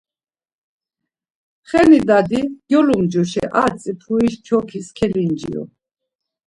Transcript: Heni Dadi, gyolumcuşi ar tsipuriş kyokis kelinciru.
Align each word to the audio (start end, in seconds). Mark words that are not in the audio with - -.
Heni 1.69 1.99
Dadi, 2.07 2.41
gyolumcuşi 2.69 3.43
ar 3.61 3.71
tsipuriş 3.77 4.35
kyokis 4.45 4.87
kelinciru. 4.97 5.63